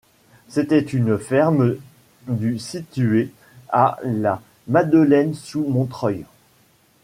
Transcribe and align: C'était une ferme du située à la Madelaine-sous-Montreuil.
C'était 0.47 0.79
une 0.79 1.19
ferme 1.19 1.75
du 2.27 2.57
située 2.57 3.31
à 3.69 3.99
la 4.03 4.41
Madelaine-sous-Montreuil. 4.67 6.25